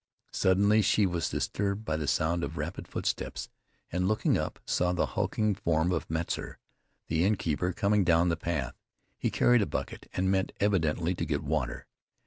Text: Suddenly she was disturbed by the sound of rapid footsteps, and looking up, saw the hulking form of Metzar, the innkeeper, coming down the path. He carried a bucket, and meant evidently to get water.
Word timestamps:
Suddenly 0.31 0.81
she 0.81 1.05
was 1.05 1.29
disturbed 1.29 1.85
by 1.85 1.95
the 1.95 2.07
sound 2.07 2.43
of 2.43 2.57
rapid 2.57 2.87
footsteps, 2.87 3.49
and 3.91 4.07
looking 4.07 4.35
up, 4.35 4.57
saw 4.65 4.93
the 4.93 5.05
hulking 5.05 5.53
form 5.53 5.91
of 5.91 6.09
Metzar, 6.09 6.57
the 7.05 7.23
innkeeper, 7.23 7.71
coming 7.71 8.03
down 8.03 8.29
the 8.29 8.35
path. 8.35 8.73
He 9.19 9.29
carried 9.29 9.61
a 9.61 9.67
bucket, 9.67 10.09
and 10.13 10.31
meant 10.31 10.53
evidently 10.59 11.13
to 11.13 11.23
get 11.23 11.43
water. 11.43 11.85